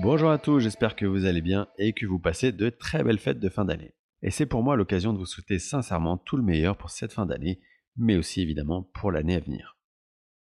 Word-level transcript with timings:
Bonjour 0.00 0.30
à 0.30 0.38
tous, 0.38 0.60
j'espère 0.60 0.94
que 0.94 1.06
vous 1.06 1.24
allez 1.24 1.40
bien 1.40 1.66
et 1.76 1.92
que 1.92 2.06
vous 2.06 2.20
passez 2.20 2.52
de 2.52 2.70
très 2.70 3.02
belles 3.02 3.18
fêtes 3.18 3.40
de 3.40 3.48
fin 3.48 3.64
d'année. 3.64 3.96
Et 4.22 4.30
c'est 4.30 4.46
pour 4.46 4.62
moi 4.62 4.76
l'occasion 4.76 5.12
de 5.12 5.18
vous 5.18 5.26
souhaiter 5.26 5.58
sincèrement 5.58 6.16
tout 6.16 6.36
le 6.36 6.44
meilleur 6.44 6.76
pour 6.76 6.90
cette 6.90 7.12
fin 7.12 7.26
d'année, 7.26 7.60
mais 7.96 8.16
aussi 8.16 8.40
évidemment 8.40 8.84
pour 8.94 9.10
l'année 9.10 9.34
à 9.34 9.40
venir. 9.40 9.76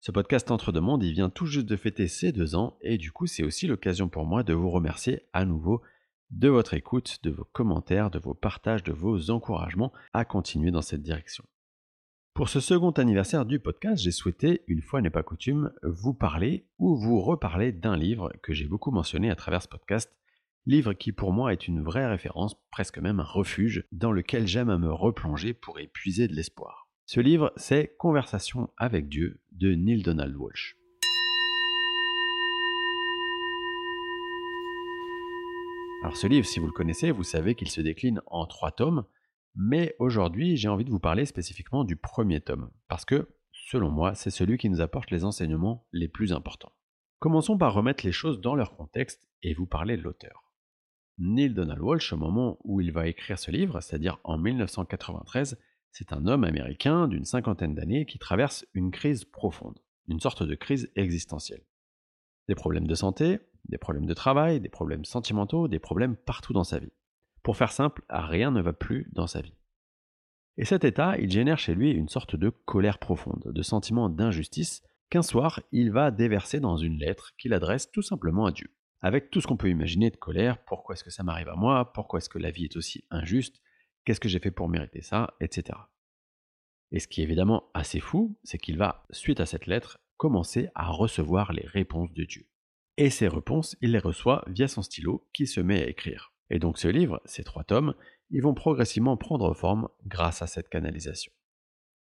Ce 0.01 0.13
podcast 0.13 0.51
Entre 0.51 0.73
deux 0.73 0.83
mondes, 0.83 1.03
il 1.03 1.15
vient 1.15 1.31
tout 1.31 1.47
juste 1.47 1.67
de 1.67 1.77
fêter 1.77 2.07
ses 2.07 2.33
deux 2.33 2.55
ans 2.55 2.77
et 2.83 2.99
du 2.99 3.13
coup 3.13 3.27
c'est 3.27 3.43
aussi 3.43 3.67
l'occasion 3.67 4.11
pour 4.11 4.27
moi 4.27 4.43
de 4.43 4.53
vous 4.53 4.71
remercier 4.71 5.23
à 5.33 5.47
nouveau 5.47 5.81
de 6.31 6.49
votre 6.49 6.75
écoute, 6.75 7.21
de 7.23 7.31
vos 7.31 7.45
commentaires, 7.45 8.11
de 8.11 8.19
vos 8.19 8.35
partages, 8.35 8.85
de 8.85 8.93
vos 8.93 9.31
encouragements 9.31 9.95
à 10.13 10.27
continuer 10.27 10.71
dans 10.71 10.83
cette 10.83 11.03
direction. 11.03 11.45
Pour 12.33 12.49
ce 12.49 12.61
second 12.61 12.93
anniversaire 12.93 13.45
du 13.45 13.59
podcast, 13.59 14.03
j'ai 14.03 14.13
souhaité, 14.13 14.63
une 14.69 14.83
fois 14.83 15.03
n'est 15.03 15.11
pas 15.11 15.25
coutume, 15.25 15.73
vous 15.83 16.15
parler 16.15 16.65
ou 16.79 16.97
vous 16.97 17.21
reparler 17.21 17.73
d'un 17.73 17.97
livre 17.97 18.33
que 18.43 18.53
j'ai 18.53 18.67
beaucoup 18.67 18.93
mentionné 18.93 19.31
à 19.31 19.35
travers 19.35 19.63
ce 19.63 19.69
podcast, 19.69 20.11
livre 20.65 20.93
qui 20.93 21.11
pour 21.11 21.33
moi 21.33 21.53
est 21.53 21.67
une 21.67 21.83
vraie 21.83 22.07
référence, 22.07 22.55
presque 22.71 22.99
même 22.99 23.19
un 23.19 23.25
refuge, 23.25 23.85
dans 23.91 24.13
lequel 24.13 24.47
j'aime 24.47 24.71
à 24.71 24.79
me 24.79 24.93
replonger 24.93 25.55
pour 25.55 25.81
épuiser 25.81 26.29
de 26.29 26.35
l'espoir. 26.35 26.89
Ce 27.05 27.19
livre, 27.19 27.53
c'est 27.57 27.97
Conversation 27.99 28.71
avec 28.77 29.09
Dieu 29.09 29.41
de 29.51 29.75
Neil 29.75 30.03
Donald 30.03 30.35
Walsh. 30.37 30.77
Alors 36.03 36.17
ce 36.17 36.29
livre, 36.29 36.47
si 36.47 36.61
vous 36.61 36.67
le 36.67 36.73
connaissez, 36.73 37.11
vous 37.11 37.25
savez 37.25 37.57
qu'il 37.57 37.69
se 37.69 37.81
décline 37.81 38.23
en 38.29 38.47
trois 38.47 38.71
tomes, 38.71 39.05
mais 39.55 39.95
aujourd'hui, 39.99 40.57
j'ai 40.57 40.69
envie 40.69 40.85
de 40.85 40.91
vous 40.91 41.01
parler 41.01 41.27
spécifiquement 41.27 41.85
du 41.85 41.97
premier 41.97 42.41
tome, 42.41 42.71
parce 42.89 43.05
que, 43.05 43.29
selon 43.53 43.91
moi, 43.91 44.15
c'est 44.15 44.31
celui 44.31 44.59
qui 44.59 44.71
nous 44.71 44.81
apporte 44.81 45.11
les 45.11 45.25
enseignements 45.25 45.87
les 45.93 46.09
plus 46.09 46.33
importants. 46.33 46.73
Commençons 47.19 47.59
par 47.59 47.75
remettre 47.75 48.07
les 48.07 48.13
choses 48.13 48.41
dans 48.41 48.55
leur 48.55 48.77
contexte 48.77 49.29
et 49.43 49.55
vous 49.55 49.67
parler 49.67 49.97
de 49.97 50.03
l'auteur. 50.03 50.45
Neil 51.19 51.53
Donald 51.53 51.81
Walsh, 51.83 52.13
au 52.13 52.17
moment 52.17 52.59
où 52.65 52.81
il 52.81 52.93
va 52.93 53.07
écrire 53.07 53.39
ce 53.39 53.51
livre, 53.51 53.81
c'est-à-dire 53.81 54.19
en 54.25 54.39
1993, 54.39 55.59
c'est 55.93 56.13
un 56.13 56.27
homme 56.27 56.45
américain 56.45 57.09
d'une 57.09 57.25
cinquantaine 57.25 57.75
d'années 57.75 58.07
qui 58.07 58.19
traverse 58.19 58.65
une 58.73 58.91
crise 58.91 59.25
profonde, 59.25 59.79
une 60.09 60.21
sorte 60.21 60.43
de 60.43 60.55
crise 60.55 60.91
existentielle. 60.97 61.65
Des 62.49 62.55
problèmes 62.55 62.87
de 62.87 62.95
santé, 62.95 63.41
des 63.69 63.79
problèmes 63.79 64.07
de 64.07 64.15
travail, 64.15 64.61
des 64.61 64.69
problèmes 64.69 65.05
sentimentaux, 65.05 65.69
des 65.69 65.79
problèmes 65.79 66.17
partout 66.17 66.53
dans 66.53 66.65
sa 66.65 66.79
vie. 66.79 66.93
Pour 67.43 67.57
faire 67.57 67.73
simple, 67.73 68.03
rien 68.09 68.51
ne 68.51 68.61
va 68.61 68.73
plus 68.73 69.09
dans 69.13 69.27
sa 69.27 69.41
vie. 69.41 69.55
Et 70.57 70.65
cet 70.65 70.85
état, 70.85 71.17
il 71.19 71.31
génère 71.31 71.59
chez 71.59 71.75
lui 71.75 71.91
une 71.91 72.09
sorte 72.09 72.37
de 72.37 72.51
colère 72.51 72.99
profonde, 72.99 73.45
de 73.47 73.63
sentiment 73.63 74.09
d'injustice, 74.09 74.83
qu'un 75.09 75.23
soir, 75.23 75.61
il 75.73 75.91
va 75.91 76.11
déverser 76.11 76.61
dans 76.61 76.77
une 76.77 76.99
lettre 76.99 77.33
qu'il 77.39 77.55
adresse 77.55 77.91
tout 77.91 78.03
simplement 78.03 78.47
à 78.47 78.53
Dieu. 78.53 78.75
Avec 79.01 79.31
tout 79.31 79.41
ce 79.41 79.47
qu'on 79.47 79.57
peut 79.57 79.71
imaginer 79.71 80.11
de 80.11 80.17
colère, 80.17 80.63
pourquoi 80.65 80.95
est-ce 80.95 81.05
que 81.05 81.11
ça 81.11 81.23
m'arrive 81.23 81.49
à 81.49 81.57
moi, 81.57 81.93
pourquoi 81.93 82.19
est-ce 82.19 82.29
que 82.29 82.39
la 82.39 82.51
vie 82.51 82.65
est 82.65 82.77
aussi 82.77 83.05
injuste, 83.11 83.61
qu'est-ce 84.05 84.21
que 84.21 84.29
j'ai 84.29 84.39
fait 84.39 84.51
pour 84.51 84.69
mériter 84.69 85.03
ça, 85.03 85.35
etc. 85.41 85.79
Et 86.93 87.01
ce 87.01 87.09
qui 87.09 87.21
est 87.21 87.25
évidemment 87.25 87.71
assez 87.73 88.01
fou, 88.01 88.39
c'est 88.45 88.59
qu'il 88.59 88.77
va, 88.77 89.07
suite 89.11 89.41
à 89.41 89.47
cette 89.47 89.67
lettre, 89.67 89.99
commencer 90.17 90.69
à 90.75 90.89
recevoir 90.89 91.53
les 91.53 91.67
réponses 91.67 92.13
de 92.13 92.25
Dieu. 92.25 92.47
Et 92.99 93.09
ces 93.09 93.29
réponses, 93.29 93.77
il 93.81 93.93
les 93.93 93.99
reçoit 93.99 94.45
via 94.47 94.69
son 94.69 94.83
stylo 94.83 95.27
qui 95.33 95.47
se 95.47 95.61
met 95.61 95.83
à 95.83 95.89
écrire. 95.89 96.35
Et 96.51 96.59
donc 96.59 96.79
ce 96.79 96.89
livre, 96.89 97.21
ces 97.25 97.45
trois 97.45 97.65
tomes, 97.65 97.95
ils 98.31 98.43
vont 98.43 98.55
progressivement 98.55 99.17
prendre 99.17 99.55
forme 99.55 99.89
grâce 100.07 100.43
à 100.43 100.47
cette 100.47 100.69
canalisation. 100.69 101.33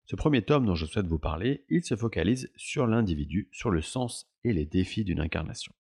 Ce 0.05 0.16
premier 0.16 0.41
tome 0.41 0.66
dont 0.66 0.75
je 0.75 0.85
souhaite 0.85 1.07
vous 1.07 1.19
parler, 1.19 1.66
il 1.69 1.83
se 1.83 1.95
focalise 1.95 2.49
sur 2.55 2.88
l'individu, 2.88 3.49
sur 3.51 3.72
le 3.72 3.81
sens 3.81 4.31
et 4.45 4.53
les 4.53 4.66
défis 4.66 5.03
d'une 5.03 5.19
incarnation. 5.19 5.73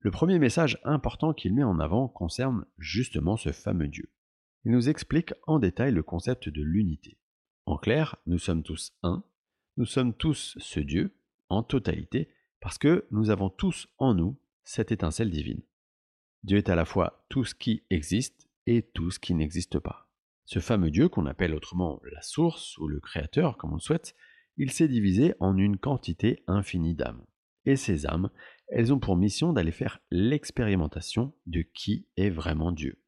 Le 0.00 0.12
premier 0.12 0.38
message 0.38 0.78
important 0.84 1.32
qu'il 1.32 1.54
met 1.54 1.64
en 1.64 1.80
avant 1.80 2.06
concerne 2.06 2.64
justement 2.78 3.36
ce 3.36 3.50
fameux 3.50 3.88
Dieu. 3.88 4.12
Il 4.64 4.70
nous 4.70 4.88
explique 4.88 5.34
en 5.48 5.58
détail 5.58 5.92
le 5.92 6.04
concept 6.04 6.48
de 6.48 6.62
l'unité. 6.62 7.18
En 7.66 7.76
clair, 7.76 8.16
nous 8.26 8.38
sommes 8.38 8.62
tous 8.62 8.92
un, 9.02 9.24
nous 9.76 9.86
sommes 9.86 10.14
tous 10.14 10.56
ce 10.58 10.78
Dieu, 10.78 11.16
en 11.48 11.64
totalité, 11.64 12.28
parce 12.60 12.78
que 12.78 13.06
nous 13.10 13.30
avons 13.30 13.50
tous 13.50 13.88
en 13.98 14.14
nous 14.14 14.36
cette 14.62 14.92
étincelle 14.92 15.30
divine. 15.30 15.62
Dieu 16.44 16.58
est 16.58 16.68
à 16.68 16.76
la 16.76 16.84
fois 16.84 17.24
tout 17.28 17.44
ce 17.44 17.54
qui 17.54 17.84
existe 17.90 18.48
et 18.66 18.82
tout 18.82 19.10
ce 19.10 19.18
qui 19.18 19.34
n'existe 19.34 19.78
pas. 19.78 20.08
Ce 20.44 20.60
fameux 20.60 20.90
Dieu, 20.90 21.08
qu'on 21.08 21.26
appelle 21.26 21.54
autrement 21.54 22.00
la 22.10 22.22
source 22.22 22.78
ou 22.78 22.88
le 22.88 23.00
créateur, 23.00 23.56
comme 23.56 23.72
on 23.72 23.76
le 23.76 23.80
souhaite, 23.80 24.14
il 24.56 24.70
s'est 24.70 24.88
divisé 24.88 25.34
en 25.40 25.56
une 25.56 25.78
quantité 25.78 26.42
infinie 26.46 26.94
d'âmes. 26.94 27.24
Et 27.64 27.76
ces 27.76 28.06
âmes, 28.06 28.30
elles 28.68 28.92
ont 28.92 28.98
pour 28.98 29.16
mission 29.16 29.52
d'aller 29.52 29.72
faire 29.72 30.00
l'expérimentation 30.10 31.34
de 31.46 31.62
qui 31.62 32.08
est 32.16 32.30
vraiment 32.30 32.72
Dieu. 32.72 33.02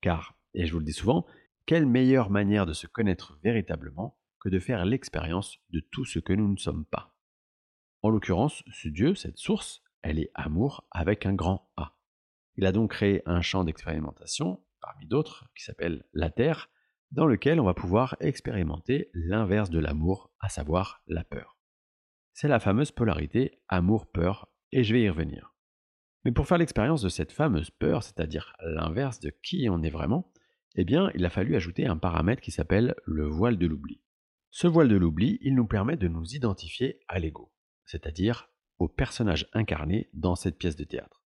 Car, 0.00 0.38
et 0.54 0.66
je 0.66 0.72
vous 0.72 0.80
le 0.80 0.84
dis 0.84 0.92
souvent, 0.92 1.26
quelle 1.66 1.86
meilleure 1.86 2.30
manière 2.30 2.66
de 2.66 2.72
se 2.72 2.86
connaître 2.86 3.38
véritablement 3.42 4.18
que 4.40 4.48
de 4.48 4.58
faire 4.58 4.84
l'expérience 4.84 5.58
de 5.70 5.80
tout 5.80 6.04
ce 6.04 6.18
que 6.18 6.32
nous 6.32 6.48
ne 6.48 6.58
sommes 6.58 6.84
pas? 6.84 7.16
En 8.02 8.10
l'occurrence, 8.10 8.64
ce 8.72 8.88
Dieu, 8.88 9.14
cette 9.14 9.38
source, 9.38 9.82
elle 10.02 10.18
est 10.18 10.30
amour 10.34 10.86
avec 10.90 11.24
un 11.24 11.34
grand 11.34 11.70
A. 11.76 11.94
Il 12.56 12.66
a 12.66 12.72
donc 12.72 12.90
créé 12.90 13.22
un 13.26 13.40
champ 13.40 13.64
d'expérimentation, 13.64 14.62
parmi 14.80 15.06
d'autres, 15.06 15.48
qui 15.56 15.64
s'appelle 15.64 16.04
la 16.12 16.30
Terre, 16.30 16.68
dans 17.10 17.26
lequel 17.26 17.60
on 17.60 17.64
va 17.64 17.74
pouvoir 17.74 18.16
expérimenter 18.20 19.10
l'inverse 19.14 19.70
de 19.70 19.78
l'amour, 19.78 20.30
à 20.40 20.48
savoir 20.48 21.02
la 21.06 21.24
peur. 21.24 21.58
C'est 22.32 22.48
la 22.48 22.60
fameuse 22.60 22.90
polarité 22.90 23.60
amour-peur, 23.68 24.48
et 24.72 24.84
je 24.84 24.94
vais 24.94 25.02
y 25.02 25.08
revenir. 25.08 25.54
Mais 26.24 26.32
pour 26.32 26.46
faire 26.46 26.58
l'expérience 26.58 27.02
de 27.02 27.08
cette 27.08 27.32
fameuse 27.32 27.70
peur, 27.70 28.02
c'est-à-dire 28.02 28.54
l'inverse 28.60 29.20
de 29.20 29.30
qui 29.42 29.68
on 29.70 29.82
est 29.82 29.90
vraiment, 29.90 30.32
eh 30.74 30.84
bien, 30.84 31.10
il 31.14 31.24
a 31.26 31.30
fallu 31.30 31.56
ajouter 31.56 31.86
un 31.86 31.98
paramètre 31.98 32.40
qui 32.40 32.50
s'appelle 32.50 32.94
le 33.04 33.26
voile 33.26 33.58
de 33.58 33.66
l'oubli. 33.66 34.00
Ce 34.50 34.66
voile 34.66 34.88
de 34.88 34.96
l'oubli, 34.96 35.38
il 35.42 35.54
nous 35.54 35.66
permet 35.66 35.96
de 35.96 36.08
nous 36.08 36.34
identifier 36.34 37.00
à 37.08 37.18
l'ego, 37.18 37.52
c'est-à-dire 37.84 38.48
au 38.78 38.88
personnage 38.88 39.48
incarné 39.52 40.08
dans 40.12 40.34
cette 40.34 40.58
pièce 40.58 40.76
de 40.76 40.84
théâtre 40.84 41.21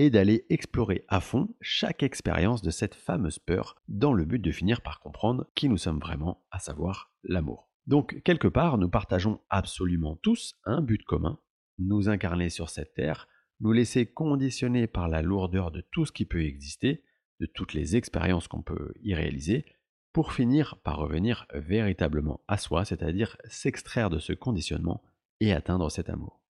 et 0.00 0.08
d'aller 0.08 0.46
explorer 0.48 1.04
à 1.08 1.20
fond 1.20 1.54
chaque 1.60 2.02
expérience 2.02 2.62
de 2.62 2.70
cette 2.70 2.94
fameuse 2.94 3.38
peur 3.38 3.76
dans 3.86 4.14
le 4.14 4.24
but 4.24 4.38
de 4.38 4.50
finir 4.50 4.80
par 4.80 4.98
comprendre 4.98 5.46
qui 5.54 5.68
nous 5.68 5.76
sommes 5.76 5.98
vraiment, 5.98 6.42
à 6.50 6.58
savoir 6.58 7.12
l'amour. 7.22 7.68
Donc, 7.86 8.22
quelque 8.22 8.48
part, 8.48 8.78
nous 8.78 8.88
partageons 8.88 9.42
absolument 9.50 10.16
tous 10.16 10.58
un 10.64 10.80
but 10.80 11.04
commun, 11.04 11.38
nous 11.78 12.08
incarner 12.08 12.48
sur 12.48 12.70
cette 12.70 12.94
terre, 12.94 13.28
nous 13.60 13.72
laisser 13.72 14.06
conditionner 14.06 14.86
par 14.86 15.06
la 15.06 15.20
lourdeur 15.20 15.70
de 15.70 15.82
tout 15.82 16.06
ce 16.06 16.12
qui 16.12 16.24
peut 16.24 16.44
exister, 16.44 17.04
de 17.38 17.44
toutes 17.44 17.74
les 17.74 17.94
expériences 17.94 18.48
qu'on 18.48 18.62
peut 18.62 18.94
y 19.02 19.14
réaliser, 19.14 19.66
pour 20.14 20.32
finir 20.32 20.78
par 20.82 20.96
revenir 20.96 21.46
véritablement 21.52 22.40
à 22.48 22.56
soi, 22.56 22.86
c'est-à-dire 22.86 23.36
s'extraire 23.50 24.08
de 24.08 24.18
ce 24.18 24.32
conditionnement 24.32 25.02
et 25.40 25.52
atteindre 25.52 25.90
cet 25.90 26.08
amour. 26.08 26.40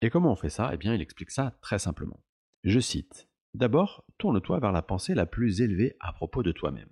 Et 0.00 0.08
comment 0.08 0.32
on 0.32 0.36
fait 0.36 0.48
ça? 0.48 0.70
Eh 0.72 0.78
bien, 0.78 0.94
il 0.94 1.02
explique 1.02 1.30
ça 1.30 1.58
très 1.60 1.78
simplement. 1.78 2.24
Je 2.64 2.80
cite 2.80 3.28
D'abord, 3.52 4.06
tourne-toi 4.16 4.58
vers 4.58 4.72
la 4.72 4.80
pensée 4.80 5.14
la 5.14 5.26
plus 5.26 5.60
élevée 5.60 5.96
à 6.00 6.14
propos 6.14 6.42
de 6.42 6.50
toi-même. 6.50 6.88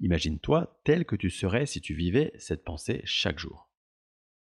Imagine-toi 0.00 0.80
tel 0.82 1.04
que 1.04 1.14
tu 1.14 1.28
serais 1.28 1.66
si 1.66 1.82
tu 1.82 1.92
vivais 1.92 2.32
cette 2.38 2.64
pensée 2.64 3.02
chaque 3.04 3.38
jour. 3.38 3.70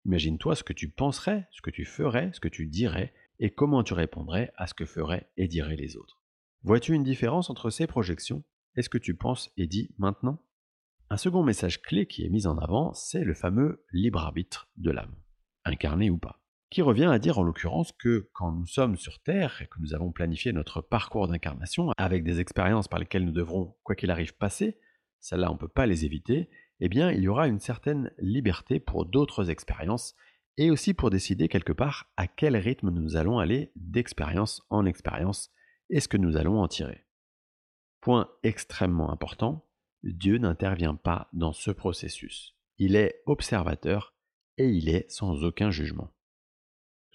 Imagine-toi 0.05 0.55
ce 0.55 0.62
que 0.62 0.73
tu 0.73 0.89
penserais, 0.89 1.49
ce 1.51 1.61
que 1.61 1.71
tu 1.71 1.85
ferais, 1.85 2.31
ce 2.33 2.39
que 2.39 2.47
tu 2.47 2.67
dirais, 2.67 3.12
et 3.41 3.51
comment 3.51 3.83
tu 3.83 3.93
répondrais 3.93 4.53
à 4.56 4.69
ce 4.69 4.75
que 4.75 4.87
feraient 4.87 5.29
et 5.37 5.49
diraient 5.49 5.75
les 5.75 5.97
autres. 5.97 6.23
Vois-tu 6.62 6.94
une 6.94 7.03
différence 7.03 7.50
entre 7.50 7.69
ces 7.69 7.88
projections? 7.88 8.44
Et 8.76 8.82
ce 8.82 8.88
que 8.88 8.99
tu 8.99 9.17
penses 9.17 9.50
et 9.56 9.67
dis 9.67 9.91
maintenant? 9.99 10.41
Un 11.11 11.17
second 11.17 11.43
message 11.43 11.82
clé 11.82 12.06
qui 12.06 12.25
est 12.25 12.31
mis 12.31 12.47
en 12.47 12.56
avant, 12.59 12.94
c'est 12.94 13.25
le 13.25 13.35
fameux 13.35 13.85
libre 13.91 14.20
arbitre 14.20 14.69
de 14.76 14.93
l'âme, 14.93 15.17
incarné 15.65 16.09
ou 16.09 16.19
pas 16.19 16.45
qui 16.71 16.83
revient 16.83 17.05
à 17.05 17.19
dire 17.19 17.39
en 17.39 17.43
l'occurrence 17.43 17.93
que 17.93 18.29
quand 18.33 18.53
nous 18.53 18.67
sommes 18.67 18.97
sur 18.97 19.21
Terre 19.21 19.63
et 19.63 19.67
que 19.67 19.79
nous 19.81 19.95
avons 19.95 20.13
planifié 20.13 20.53
notre 20.53 20.81
parcours 20.81 21.29
d'incarnation 21.29 21.93
avec 21.97 22.25
des 22.25 22.41
expériences 22.41 22.89
par 22.89 22.99
lesquelles 22.99 23.25
nous 23.25 23.33
devrons, 23.33 23.77
quoi 23.83 23.95
qu'il 23.95 24.11
arrive, 24.11 24.37
passer, 24.37 24.79
celles-là 25.21 25.51
on 25.51 25.55
ne 25.55 25.59
peut 25.59 25.69
pas 25.69 25.87
les 25.87 26.05
éviter, 26.05 26.51
eh 26.81 26.89
bien 26.89 27.11
il 27.11 27.23
y 27.23 27.29
aura 27.29 27.47
une 27.49 27.61
certaine 27.61 28.13
liberté 28.19 28.81
pour 28.81 29.07
d'autres 29.07 29.51
expériences 29.51 30.15
et 30.59 30.71
aussi 30.71 30.95
pour 30.95 31.11
décider 31.11 31.49
quelque 31.49 31.73
part 31.73 32.11
à 32.17 32.27
quel 32.27 32.57
rythme 32.57 32.91
nous 32.91 33.17
allons 33.17 33.39
aller 33.39 33.73
d'expérience 33.77 34.63
en 34.71 34.87
expérience 34.87 35.51
et 35.91 36.01
ce 36.01 36.09
que 36.09 36.17
nous 36.17 36.37
allons 36.37 36.61
en 36.61 36.69
tirer. 36.69 37.05
Point 38.01 38.29
extrêmement 38.43 39.11
important, 39.11 39.67
Dieu 40.03 40.39
n'intervient 40.39 40.95
pas 40.95 41.29
dans 41.33 41.53
ce 41.53 41.71
processus. 41.71 42.55
Il 42.79 42.97
est 42.97 43.23
observateur 43.27 44.15
et 44.59 44.69
il 44.69 44.89
est 44.89 45.11
sans 45.11 45.45
aucun 45.45 45.71
jugement. 45.71 46.16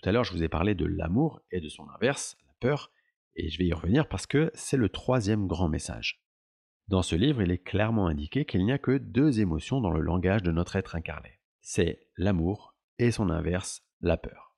Tout 0.01 0.09
à 0.09 0.11
l'heure, 0.11 0.23
je 0.23 0.33
vous 0.33 0.43
ai 0.43 0.49
parlé 0.49 0.73
de 0.73 0.85
l'amour 0.85 1.41
et 1.51 1.61
de 1.61 1.69
son 1.69 1.87
inverse, 1.89 2.35
la 2.47 2.53
peur, 2.59 2.91
et 3.35 3.49
je 3.49 3.57
vais 3.59 3.65
y 3.65 3.73
revenir 3.73 4.07
parce 4.07 4.25
que 4.25 4.51
c'est 4.55 4.77
le 4.77 4.89
troisième 4.89 5.47
grand 5.47 5.69
message. 5.69 6.23
Dans 6.87 7.03
ce 7.03 7.15
livre, 7.15 7.43
il 7.43 7.51
est 7.51 7.63
clairement 7.63 8.07
indiqué 8.07 8.45
qu'il 8.45 8.65
n'y 8.65 8.71
a 8.71 8.79
que 8.79 8.97
deux 8.97 9.39
émotions 9.39 9.79
dans 9.79 9.91
le 9.91 10.01
langage 10.01 10.41
de 10.41 10.51
notre 10.51 10.75
être 10.75 10.95
incarné. 10.95 11.39
C'est 11.61 12.07
l'amour 12.17 12.75
et 12.97 13.11
son 13.11 13.29
inverse, 13.29 13.83
la 14.01 14.17
peur. 14.17 14.55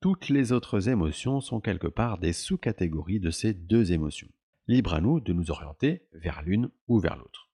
Toutes 0.00 0.28
les 0.28 0.52
autres 0.52 0.88
émotions 0.88 1.40
sont 1.40 1.60
quelque 1.60 1.88
part 1.88 2.18
des 2.18 2.32
sous-catégories 2.34 3.20
de 3.20 3.30
ces 3.30 3.54
deux 3.54 3.92
émotions. 3.92 4.28
Libre 4.66 4.94
à 4.94 5.00
nous 5.00 5.20
de 5.20 5.32
nous 5.32 5.50
orienter 5.50 6.06
vers 6.12 6.42
l'une 6.42 6.70
ou 6.86 7.00
vers 7.00 7.16
l'autre. 7.16 7.50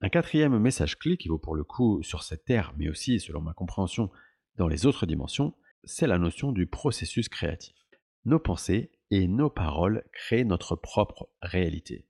Un 0.00 0.08
quatrième 0.08 0.58
message 0.58 0.96
clé 0.96 1.16
qui 1.16 1.28
vaut 1.28 1.38
pour 1.38 1.56
le 1.56 1.64
coup 1.64 2.02
sur 2.02 2.22
cette 2.22 2.44
terre, 2.44 2.72
mais 2.76 2.88
aussi, 2.88 3.18
selon 3.18 3.40
ma 3.40 3.52
compréhension, 3.52 4.10
dans 4.56 4.68
les 4.68 4.86
autres 4.86 5.06
dimensions, 5.06 5.54
c'est 5.86 6.06
la 6.06 6.18
notion 6.18 6.52
du 6.52 6.66
processus 6.66 7.28
créatif. 7.28 7.74
Nos 8.24 8.38
pensées 8.38 8.90
et 9.10 9.26
nos 9.28 9.50
paroles 9.50 10.04
créent 10.12 10.44
notre 10.44 10.76
propre 10.76 11.28
réalité. 11.42 12.06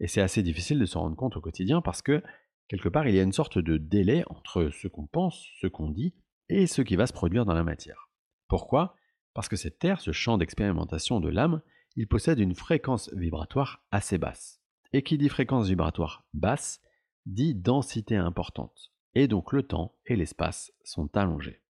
Et 0.00 0.08
c'est 0.08 0.20
assez 0.20 0.42
difficile 0.42 0.78
de 0.78 0.86
s'en 0.86 1.00
rendre 1.00 1.16
compte 1.16 1.36
au 1.36 1.40
quotidien 1.40 1.80
parce 1.82 2.02
que, 2.02 2.22
quelque 2.68 2.88
part, 2.88 3.08
il 3.08 3.14
y 3.14 3.20
a 3.20 3.24
une 3.24 3.32
sorte 3.32 3.58
de 3.58 3.76
délai 3.76 4.24
entre 4.28 4.70
ce 4.70 4.88
qu'on 4.88 5.06
pense, 5.06 5.46
ce 5.60 5.66
qu'on 5.66 5.90
dit, 5.90 6.14
et 6.48 6.66
ce 6.66 6.82
qui 6.82 6.96
va 6.96 7.06
se 7.06 7.12
produire 7.12 7.44
dans 7.44 7.54
la 7.54 7.64
matière. 7.64 8.10
Pourquoi? 8.48 8.96
Parce 9.34 9.48
que 9.48 9.56
cette 9.56 9.78
terre, 9.78 10.00
ce 10.00 10.12
champ 10.12 10.38
d'expérimentation 10.38 11.20
de 11.20 11.28
l'âme, 11.28 11.60
il 11.96 12.08
possède 12.08 12.38
une 12.38 12.54
fréquence 12.54 13.12
vibratoire 13.12 13.84
assez 13.90 14.18
basse. 14.18 14.62
Et 14.92 15.02
qui 15.02 15.18
dit 15.18 15.28
fréquence 15.28 15.68
vibratoire 15.68 16.24
basse, 16.32 16.80
dit 17.26 17.54
densité 17.54 18.16
importante. 18.16 18.92
Et 19.14 19.28
donc 19.28 19.52
le 19.52 19.62
temps 19.62 19.94
et 20.06 20.16
l'espace 20.16 20.72
sont 20.84 21.14
allongés. 21.16 21.60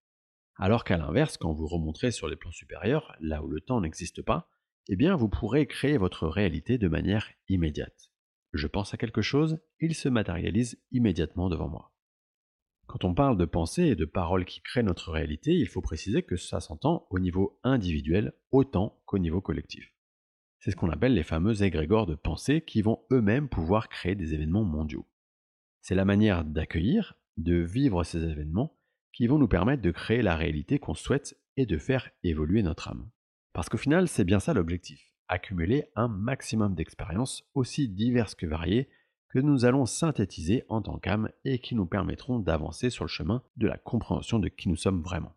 Alors 0.61 0.83
qu'à 0.83 0.97
l'inverse, 0.97 1.37
quand 1.37 1.53
vous 1.53 1.67
remonterez 1.67 2.11
sur 2.11 2.27
les 2.27 2.35
plans 2.35 2.51
supérieurs, 2.51 3.15
là 3.21 3.41
où 3.41 3.47
le 3.47 3.61
temps 3.61 3.79
n'existe 3.79 4.21
pas, 4.21 4.49
eh 4.89 4.97
bien 4.97 5.15
vous 5.15 5.29
pourrez 5.29 5.65
créer 5.67 5.97
votre 5.97 6.27
réalité 6.27 6.77
de 6.77 6.89
manière 6.89 7.29
immédiate. 7.47 8.11
Je 8.51 8.67
pense 8.67 8.93
à 8.93 8.97
quelque 8.97 9.21
chose, 9.21 9.59
il 9.79 9.95
se 9.95 10.09
matérialise 10.09 10.77
immédiatement 10.91 11.49
devant 11.49 11.69
moi. 11.69 11.93
Quand 12.87 13.05
on 13.05 13.13
parle 13.13 13.37
de 13.37 13.45
pensée 13.45 13.83
et 13.83 13.95
de 13.95 14.03
paroles 14.03 14.43
qui 14.43 14.61
créent 14.61 14.83
notre 14.83 15.11
réalité, 15.11 15.53
il 15.53 15.67
faut 15.67 15.79
préciser 15.79 16.23
que 16.23 16.35
ça 16.35 16.59
s'entend 16.59 17.07
au 17.09 17.19
niveau 17.19 17.57
individuel 17.63 18.33
autant 18.51 19.01
qu'au 19.05 19.19
niveau 19.19 19.39
collectif. 19.39 19.93
C'est 20.59 20.71
ce 20.71 20.75
qu'on 20.75 20.89
appelle 20.89 21.13
les 21.13 21.23
fameux 21.23 21.63
égrégores 21.63 22.07
de 22.07 22.15
pensée 22.15 22.61
qui 22.61 22.81
vont 22.81 22.99
eux-mêmes 23.11 23.47
pouvoir 23.47 23.87
créer 23.87 24.15
des 24.15 24.33
événements 24.33 24.65
mondiaux. 24.65 25.07
C'est 25.79 25.95
la 25.95 26.03
manière 26.03 26.43
d'accueillir, 26.43 27.15
de 27.37 27.55
vivre 27.55 28.03
ces 28.03 28.25
événements 28.25 28.78
qui 29.13 29.27
vont 29.27 29.37
nous 29.37 29.47
permettre 29.47 29.81
de 29.81 29.91
créer 29.91 30.21
la 30.21 30.35
réalité 30.35 30.79
qu'on 30.79 30.93
souhaite 30.93 31.37
et 31.57 31.65
de 31.65 31.77
faire 31.77 32.09
évoluer 32.23 32.63
notre 32.63 32.89
âme. 32.89 33.09
Parce 33.53 33.69
qu'au 33.69 33.77
final, 33.77 34.07
c'est 34.07 34.23
bien 34.23 34.39
ça 34.39 34.53
l'objectif, 34.53 35.13
accumuler 35.27 35.85
un 35.95 36.07
maximum 36.07 36.75
d'expériences 36.75 37.43
aussi 37.53 37.89
diverses 37.89 38.35
que 38.35 38.45
variées 38.45 38.89
que 39.29 39.39
nous 39.39 39.65
allons 39.65 39.85
synthétiser 39.85 40.63
en 40.69 40.81
tant 40.81 40.97
qu'âme 40.97 41.29
et 41.45 41.59
qui 41.59 41.75
nous 41.75 41.85
permettront 41.85 42.39
d'avancer 42.39 42.89
sur 42.89 43.05
le 43.05 43.09
chemin 43.09 43.43
de 43.57 43.67
la 43.67 43.77
compréhension 43.77 44.39
de 44.39 44.47
qui 44.47 44.69
nous 44.69 44.75
sommes 44.75 45.01
vraiment. 45.01 45.35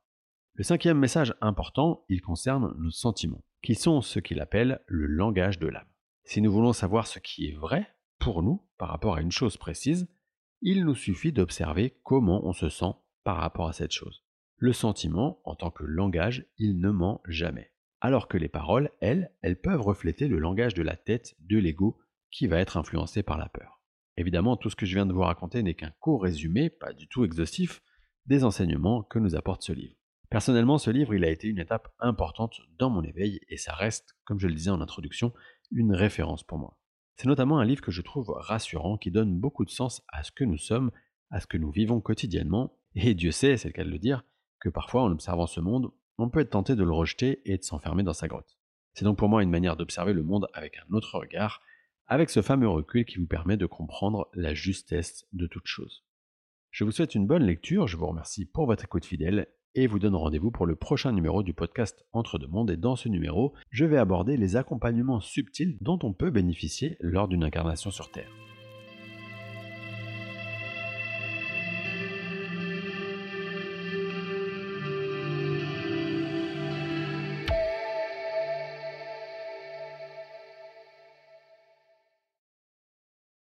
Le 0.54 0.64
cinquième 0.64 0.98
message 0.98 1.34
important, 1.40 2.04
il 2.08 2.20
concerne 2.20 2.74
nos 2.78 2.90
sentiments, 2.90 3.44
qui 3.62 3.74
sont 3.74 4.00
ce 4.00 4.18
qu'il 4.18 4.40
appelle 4.40 4.80
le 4.86 5.06
langage 5.06 5.58
de 5.58 5.66
l'âme. 5.66 5.86
Si 6.24 6.40
nous 6.40 6.52
voulons 6.52 6.72
savoir 6.72 7.06
ce 7.06 7.18
qui 7.18 7.48
est 7.48 7.56
vrai 7.56 7.86
pour 8.18 8.42
nous 8.42 8.62
par 8.78 8.88
rapport 8.88 9.16
à 9.16 9.20
une 9.20 9.32
chose 9.32 9.56
précise, 9.56 10.08
il 10.60 10.84
nous 10.84 10.94
suffit 10.94 11.32
d'observer 11.32 11.98
comment 12.02 12.46
on 12.46 12.52
se 12.52 12.68
sent 12.68 12.92
par 13.24 13.36
rapport 13.36 13.68
à 13.68 13.72
cette 13.72 13.92
chose. 13.92 14.24
Le 14.56 14.72
sentiment, 14.72 15.40
en 15.44 15.54
tant 15.54 15.70
que 15.70 15.84
langage, 15.84 16.46
il 16.58 16.78
ne 16.78 16.90
ment 16.90 17.20
jamais. 17.26 17.72
Alors 18.00 18.28
que 18.28 18.38
les 18.38 18.48
paroles, 18.48 18.90
elles, 19.00 19.32
elles 19.42 19.60
peuvent 19.60 19.80
refléter 19.80 20.28
le 20.28 20.38
langage 20.38 20.74
de 20.74 20.82
la 20.82 20.96
tête, 20.96 21.34
de 21.40 21.58
l'ego, 21.58 21.98
qui 22.30 22.46
va 22.46 22.58
être 22.58 22.76
influencé 22.76 23.22
par 23.22 23.38
la 23.38 23.48
peur. 23.48 23.80
Évidemment, 24.16 24.56
tout 24.56 24.70
ce 24.70 24.76
que 24.76 24.86
je 24.86 24.94
viens 24.94 25.06
de 25.06 25.12
vous 25.12 25.20
raconter 25.20 25.62
n'est 25.62 25.74
qu'un 25.74 25.92
court 26.00 26.22
résumé, 26.22 26.70
pas 26.70 26.92
du 26.92 27.08
tout 27.08 27.24
exhaustif, 27.24 27.82
des 28.26 28.44
enseignements 28.44 29.02
que 29.02 29.18
nous 29.18 29.34
apporte 29.36 29.62
ce 29.62 29.72
livre. 29.72 29.96
Personnellement, 30.30 30.78
ce 30.78 30.90
livre, 30.90 31.14
il 31.14 31.24
a 31.24 31.30
été 31.30 31.48
une 31.48 31.58
étape 31.58 31.88
importante 31.98 32.60
dans 32.78 32.88
mon 32.88 33.02
éveil 33.02 33.40
et 33.48 33.56
ça 33.56 33.74
reste, 33.74 34.16
comme 34.24 34.38
je 34.38 34.46
le 34.46 34.54
disais 34.54 34.70
en 34.70 34.80
introduction, 34.80 35.32
une 35.70 35.94
référence 35.94 36.42
pour 36.42 36.58
moi. 36.58 36.78
C'est 37.16 37.28
notamment 37.28 37.58
un 37.58 37.64
livre 37.64 37.82
que 37.82 37.90
je 37.90 38.02
trouve 38.02 38.30
rassurant, 38.30 38.96
qui 38.96 39.10
donne 39.10 39.38
beaucoup 39.38 39.64
de 39.64 39.70
sens 39.70 40.02
à 40.08 40.22
ce 40.22 40.32
que 40.32 40.44
nous 40.44 40.56
sommes, 40.56 40.90
à 41.30 41.40
ce 41.40 41.46
que 41.46 41.58
nous 41.58 41.70
vivons 41.70 42.00
quotidiennement, 42.00 42.78
et 42.94 43.14
Dieu 43.14 43.30
sait, 43.30 43.56
c'est 43.56 43.68
le 43.68 43.72
cas 43.72 43.84
de 43.84 43.90
le 43.90 43.98
dire, 43.98 44.24
que 44.60 44.68
parfois 44.68 45.02
en 45.02 45.12
observant 45.12 45.46
ce 45.46 45.60
monde, 45.60 45.90
on 46.18 46.28
peut 46.28 46.40
être 46.40 46.50
tenté 46.50 46.76
de 46.76 46.84
le 46.84 46.92
rejeter 46.92 47.40
et 47.44 47.58
de 47.58 47.62
s'enfermer 47.62 48.02
dans 48.02 48.12
sa 48.12 48.28
grotte. 48.28 48.58
C'est 48.94 49.04
donc 49.04 49.18
pour 49.18 49.28
moi 49.28 49.42
une 49.42 49.50
manière 49.50 49.76
d'observer 49.76 50.12
le 50.12 50.22
monde 50.22 50.48
avec 50.52 50.78
un 50.78 50.94
autre 50.94 51.18
regard, 51.18 51.62
avec 52.06 52.30
ce 52.30 52.42
fameux 52.42 52.68
recul 52.68 53.04
qui 53.04 53.18
vous 53.18 53.26
permet 53.26 53.56
de 53.56 53.66
comprendre 53.66 54.28
la 54.34 54.54
justesse 54.54 55.26
de 55.32 55.46
toute 55.46 55.66
chose. 55.66 56.04
Je 56.70 56.84
vous 56.84 56.92
souhaite 56.92 57.14
une 57.14 57.26
bonne 57.26 57.44
lecture, 57.44 57.86
je 57.86 57.96
vous 57.96 58.06
remercie 58.06 58.44
pour 58.44 58.66
votre 58.66 58.84
écoute 58.84 59.04
fidèle 59.04 59.48
et 59.74 59.86
vous 59.86 59.98
donne 59.98 60.14
rendez-vous 60.14 60.50
pour 60.50 60.66
le 60.66 60.76
prochain 60.76 61.12
numéro 61.12 61.42
du 61.42 61.54
podcast 61.54 62.04
Entre 62.12 62.38
deux 62.38 62.46
mondes 62.46 62.70
et 62.70 62.76
dans 62.76 62.96
ce 62.96 63.08
numéro, 63.08 63.54
je 63.70 63.86
vais 63.86 63.96
aborder 63.96 64.36
les 64.36 64.56
accompagnements 64.56 65.20
subtils 65.20 65.78
dont 65.80 65.98
on 66.02 66.12
peut 66.12 66.30
bénéficier 66.30 66.96
lors 67.00 67.28
d'une 67.28 67.44
incarnation 67.44 67.90
sur 67.90 68.10
Terre. 68.10 68.30